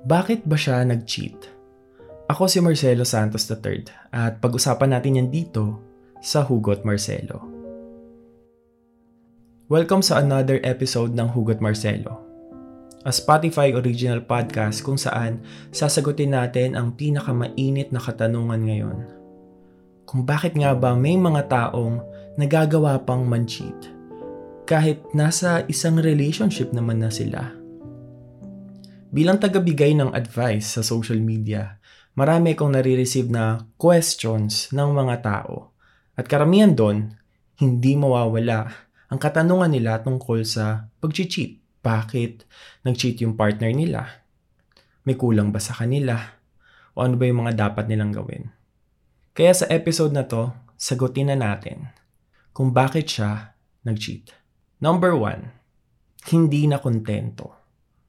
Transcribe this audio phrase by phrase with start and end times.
[0.00, 1.36] Bakit ba siya nag-cheat?
[2.32, 3.84] Ako si Marcelo Santos III
[4.16, 5.76] at pag-usapan natin yan dito
[6.24, 7.44] sa Hugot Marcelo.
[9.68, 12.16] Welcome sa another episode ng Hugot Marcelo,
[13.04, 19.04] a Spotify original podcast kung saan sasagutin natin ang pinakamainit na katanungan ngayon.
[20.08, 22.00] Kung bakit nga ba may mga taong
[22.40, 23.92] nagagawa pang man-cheat
[24.64, 27.59] kahit nasa isang relationship naman na sila.
[29.10, 31.82] Bilang tagabigay ng advice sa social media,
[32.14, 35.74] marami akong nare-receive na questions ng mga tao.
[36.14, 37.18] At karamihan doon,
[37.58, 38.70] hindi mawawala
[39.10, 41.58] ang katanungan nila tungkol sa pag-cheat.
[41.82, 42.46] Bakit
[42.86, 44.06] nag-cheat yung partner nila?
[45.02, 46.14] May kulang ba sa kanila?
[46.94, 48.46] O ano ba yung mga dapat nilang gawin?
[49.34, 51.90] Kaya sa episode na to, sagutin na natin
[52.54, 54.30] kung bakit siya nag-cheat.
[54.78, 55.50] Number one,
[56.30, 57.59] hindi na kontento.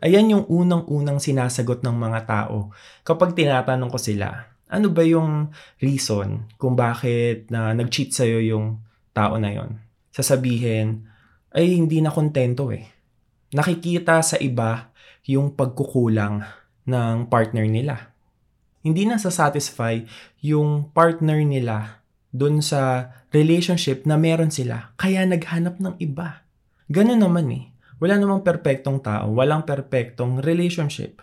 [0.00, 2.72] Ayan yung unang-unang sinasagot ng mga tao
[3.04, 8.80] kapag tinatanong ko sila, ano ba yung reason kung bakit na nag-cheat sa'yo yung
[9.12, 9.76] tao na yon?
[10.08, 11.04] Sasabihin,
[11.52, 12.88] ay hindi na kontento eh.
[13.52, 14.88] Nakikita sa iba
[15.28, 16.48] yung pagkukulang
[16.88, 18.16] ng partner nila.
[18.80, 20.00] Hindi na satisfy
[20.40, 22.00] yung partner nila
[22.32, 26.40] dun sa relationship na meron sila, kaya naghanap ng iba.
[26.88, 27.70] Ganun naman eh
[28.00, 31.20] wala namang perpektong tao, walang perpektong relationship.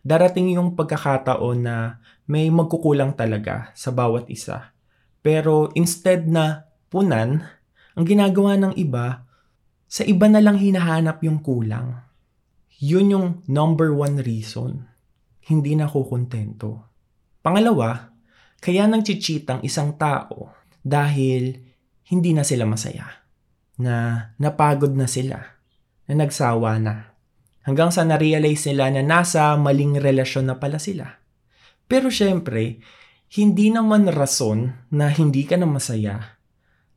[0.00, 4.72] Darating yung pagkakataon na may magkukulang talaga sa bawat isa.
[5.20, 7.44] Pero instead na punan,
[7.92, 9.28] ang ginagawa ng iba,
[9.84, 12.00] sa iba na lang hinahanap yung kulang.
[12.80, 14.88] Yun yung number one reason.
[15.44, 16.88] Hindi na kukontento.
[17.44, 18.12] Pangalawa,
[18.64, 21.60] kaya nang cheat ang isang tao dahil
[22.08, 23.08] hindi na sila masaya.
[23.76, 25.53] Na napagod na sila
[26.08, 27.14] na nagsawa na.
[27.64, 31.16] Hanggang sa na-realize nila na nasa maling relasyon na pala sila.
[31.88, 32.80] Pero syempre,
[33.34, 36.36] hindi naman rason na hindi ka na masaya.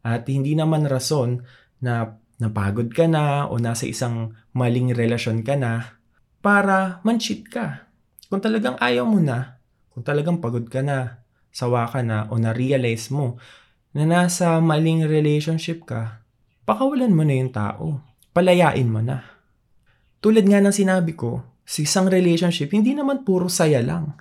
[0.04, 1.44] At hindi naman rason
[1.80, 5.98] na napagod ka na o nasa isang maling relasyon ka na
[6.44, 7.90] para man-cheat ka.
[8.28, 9.58] Kung talagang ayaw mo na,
[9.92, 13.40] kung talagang pagod ka na, sawa ka na o na-realize mo
[13.96, 16.22] na nasa maling relationship ka,
[16.68, 18.04] pakawalan mo na yung tao
[18.38, 19.26] palayain mo na.
[20.22, 24.14] Tulad nga ng sinabi ko, sa isang relationship, hindi naman puro saya lang.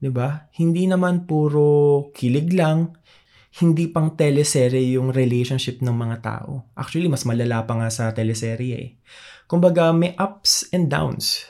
[0.00, 0.48] 'Di ba?
[0.56, 2.96] Hindi naman puro kilig lang,
[3.60, 6.72] hindi pang teleserye yung relationship ng mga tao.
[6.74, 8.90] Actually, mas malala pa nga sa teleserye eh.
[9.46, 11.44] Kumbaga, may ups and downs.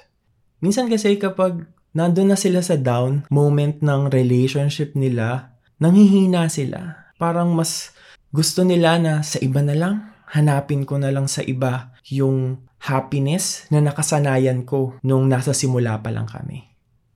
[0.58, 7.10] Minsan kasi kapag nandun na sila sa down moment ng relationship nila, nanghihina sila.
[7.16, 7.94] Parang mas
[8.34, 13.68] gusto nila na sa iba na lang, hanapin ko na lang sa iba yung happiness
[13.72, 16.64] na nakasanayan ko nung nasa simula pa lang kami.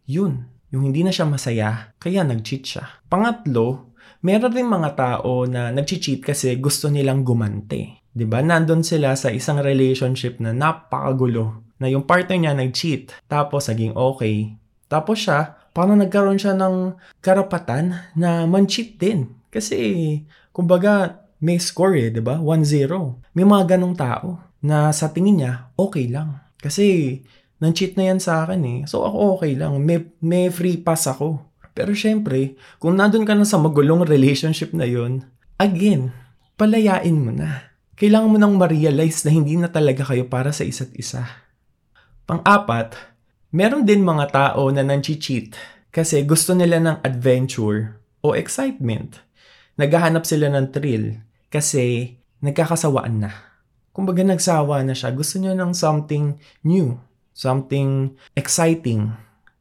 [0.08, 2.84] Yun, yung hindi na siya masaya, kaya nag-cheat siya.
[3.08, 3.92] Pangatlo,
[4.24, 8.00] meron rin mga tao na nag-cheat kasi gusto nilang gumante.
[8.12, 8.42] 'Di ba?
[8.42, 14.58] Nandun sila sa isang relationship na napakagulo na yung partner niya nag-cheat tapos naging okay.
[14.88, 19.36] Tapos siya, parang nagkaroon siya ng karapatan na man-cheat din.
[19.52, 19.78] Kasi,
[20.50, 22.38] kumbaga, may score eh, di ba?
[22.42, 22.90] 1-0.
[23.34, 26.42] May mga ganong tao na sa tingin niya, okay lang.
[26.58, 27.18] Kasi,
[27.62, 28.78] nang-cheat na yan sa akin eh.
[28.90, 29.78] So, ako okay lang.
[29.82, 31.42] May, may free pass ako.
[31.78, 35.22] Pero syempre, kung nandun ka na sa magulong relationship na yon
[35.62, 36.10] again,
[36.58, 37.70] palayain mo na.
[37.94, 41.22] Kailangan mo nang ma-realize na hindi na talaga kayo para sa isa't isa.
[42.26, 42.98] Pang-apat,
[43.54, 45.54] meron din mga tao na nang-cheat
[45.94, 49.22] kasi gusto nila ng adventure o excitement.
[49.78, 53.32] Naghahanap sila ng thrill kasi nagkakasawaan na.
[53.90, 55.10] Kumbaga nagsawa na siya.
[55.10, 56.96] Gusto niya ng something new.
[57.34, 59.10] Something exciting.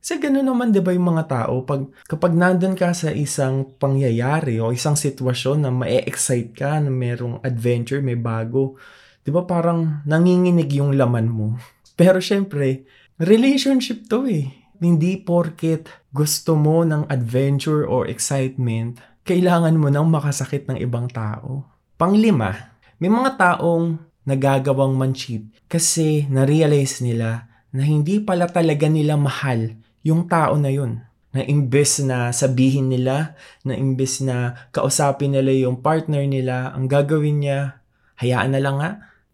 [0.08, 4.56] Kasi gano'n naman 'di ba yung mga tao pag kapag nandun ka sa isang pangyayari
[4.64, 8.80] o isang sitwasyon na ma-excite ka na merong adventure, may bago,
[9.28, 11.59] 'di ba parang nanginginig yung laman mo.
[12.00, 12.88] Pero syempre,
[13.19, 14.48] relationship 'to eh.
[14.80, 21.76] Hindi porket gusto mo ng adventure or excitement, kailangan mo nang makasakit ng ibang tao.
[21.98, 29.74] Panglima, may mga taong nagagawang man-cheat kasi na-realize nila na hindi pala talaga nila mahal
[30.06, 31.02] yung tao na yun.
[31.34, 33.34] Na imbes na sabihin nila,
[33.66, 37.82] na imbes na kausapin nila yung partner nila, ang gagawin niya,
[38.22, 38.92] hayaan na lang nga,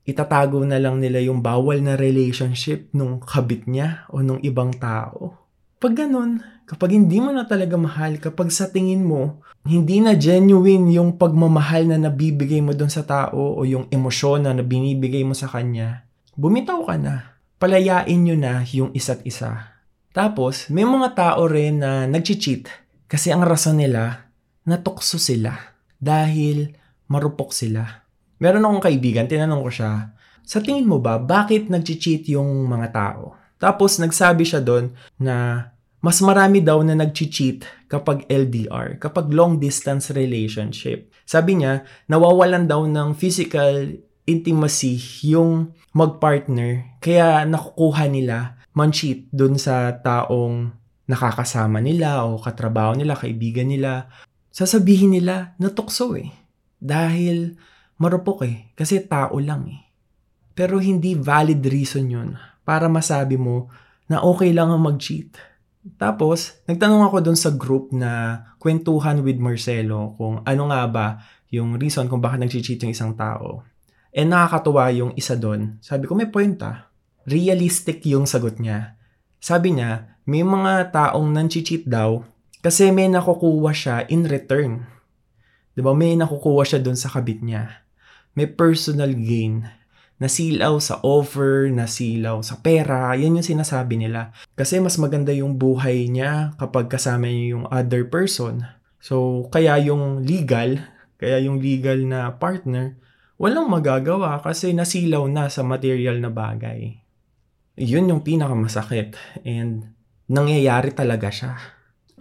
[0.07, 5.42] itatago na lang nila yung bawal na relationship nung kabit niya o nung ibang tao.
[5.83, 10.95] Pag ganun, kapag hindi mo na talaga mahal, kapag sa tingin mo, hindi na genuine
[10.95, 15.51] yung pagmamahal na nabibigay mo dun sa tao o yung emosyon na binibigay mo sa
[15.51, 16.07] kanya,
[16.39, 17.35] bumitaw ka na.
[17.59, 19.75] Palayain nyo na yung isa't isa.
[20.15, 22.71] Tapos, may mga tao rin na nag-cheat
[23.12, 24.31] kasi ang rason nila,
[24.63, 25.51] natukso sila
[26.00, 26.79] dahil
[27.12, 28.07] marupok sila.
[28.39, 30.15] Meron akong kaibigan, tinanong ko siya,
[30.47, 33.36] sa tingin mo ba, bakit nag-cheat yung mga tao?
[33.59, 35.71] Tapos, nagsabi siya doon na
[36.03, 41.07] mas marami daw na nag-cheat kapag LDR, kapag long distance relationship.
[41.23, 43.95] Sabi niya, nawawalan daw ng physical
[44.27, 50.75] intimacy yung magpartner, kaya nakukuha nila man-cheat dun sa taong
[51.07, 54.11] nakakasama nila o katrabaho nila, kaibigan nila.
[54.51, 56.35] Sasabihin nila, natukso eh.
[56.83, 57.55] Dahil
[57.95, 59.81] marupok eh, kasi tao lang eh.
[60.51, 62.29] Pero hindi valid reason yun
[62.67, 63.71] para masabi mo
[64.11, 65.52] na okay lang ang mag-cheat
[66.00, 71.07] tapos, nagtanong ako doon sa group na kwentuhan with Marcelo kung ano nga ba
[71.51, 73.68] yung reason kung bakit nag-cheat yung isang tao.
[74.15, 75.83] And nakakatuwa yung isa doon.
[75.83, 76.88] Sabi ko, may point ah.
[77.27, 78.95] Realistic yung sagot niya.
[79.44, 82.24] Sabi niya, may mga taong nang-cheat daw
[82.63, 84.88] kasi may nakukuha siya in return.
[85.75, 85.91] 'Di ba?
[85.91, 87.83] May nakukuha siya doon sa kabit niya.
[88.39, 89.68] May personal gain
[90.21, 94.33] nasilaw sa offer, nasilaw sa pera, yan yung sinasabi nila.
[94.54, 98.65] Kasi mas maganda yung buhay niya kapag kasama niya yung other person.
[99.04, 100.80] So, kaya yung legal,
[101.19, 102.95] kaya yung legal na partner,
[103.36, 107.04] walang magagawa kasi nasilaw na sa material na bagay.
[107.75, 109.92] Yun yung pinakamasakit and
[110.30, 111.57] nangyayari talaga siya.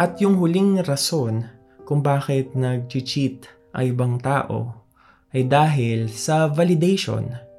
[0.01, 1.47] At yung huling rason
[1.85, 3.47] kung bakit nag-cheat
[3.77, 4.89] ang ibang tao
[5.33, 7.52] ay dahil sa validation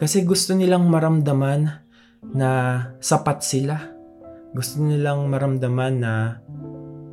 [0.00, 1.68] kasi gusto nilang maramdaman
[2.34, 2.50] na
[3.02, 3.76] sapat sila.
[4.52, 6.38] Gusto nilang maramdaman na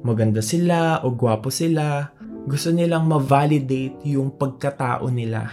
[0.06, 2.12] maganda sila o gwapo sila.
[2.50, 5.50] Gusto nilang ma-validate yung pagkatao nila.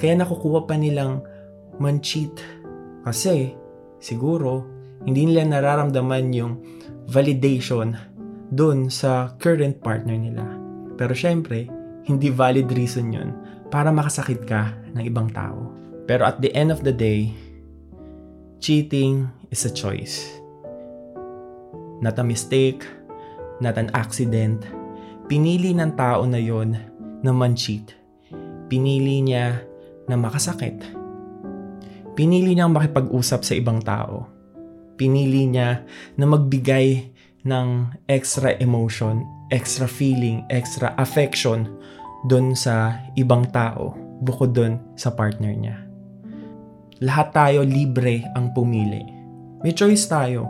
[0.00, 1.22] Kaya nakukuha pa nilang
[1.78, 2.38] man-cheat.
[3.04, 3.54] Kasi
[4.00, 4.66] siguro
[5.04, 6.52] hindi nila nararamdaman yung
[7.08, 7.96] validation
[8.50, 10.44] dun sa current partner nila.
[11.00, 11.70] Pero syempre,
[12.04, 13.30] hindi valid reason yun
[13.70, 15.70] para makasakit ka ng ibang tao.
[16.10, 17.30] Pero at the end of the day,
[18.58, 20.26] cheating is a choice.
[22.02, 22.82] Not a mistake,
[23.62, 24.66] not an accident.
[25.30, 26.74] Pinili ng tao na yon
[27.22, 27.94] na man-cheat.
[28.66, 29.62] Pinili niya
[30.10, 30.82] na makasakit.
[32.18, 34.26] Pinili niyang makipag-usap sa ibang tao.
[34.98, 35.86] Pinili niya
[36.18, 37.06] na magbigay
[37.46, 37.68] ng
[38.10, 39.22] extra emotion,
[39.54, 41.70] extra feeling, extra affection
[42.26, 43.94] doon sa ibang tao
[44.26, 45.89] bukod doon sa partner niya
[47.00, 49.00] lahat tayo libre ang pumili.
[49.64, 50.48] May choice tayo.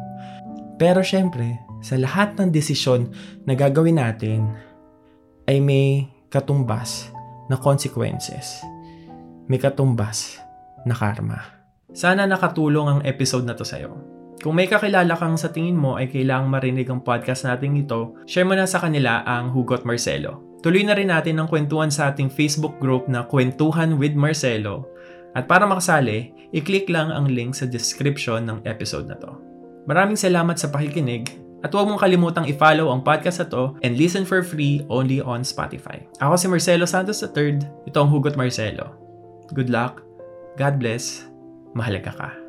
[0.78, 3.10] Pero syempre, sa lahat ng desisyon
[3.46, 4.50] na gagawin natin,
[5.46, 7.10] ay may katumbas
[7.46, 8.62] na consequences.
[9.46, 10.38] May katumbas
[10.86, 11.42] na karma.
[11.90, 13.98] Sana nakatulong ang episode na to sa'yo.
[14.40, 18.46] Kung may kakilala kang sa tingin mo ay kailangang marinig ang podcast natin ito, share
[18.46, 20.58] mo na sa kanila ang Hugot Marcelo.
[20.64, 24.88] Tuloy na rin natin ang kwentuhan sa ating Facebook group na Kwentuhan with Marcelo
[25.34, 29.30] at para makasali, i-click lang ang link sa description ng episode na to.
[29.86, 31.30] Maraming salamat sa pakikinig
[31.60, 35.44] at huwag mong kalimutang i-follow ang podcast na to and listen for free only on
[35.44, 36.00] Spotify.
[36.24, 37.60] Ako si Marcelo Santos III.
[37.84, 38.96] Ito ang Hugot Marcelo.
[39.52, 40.00] Good luck.
[40.56, 41.28] God bless.
[41.76, 42.39] Mahalaga ka.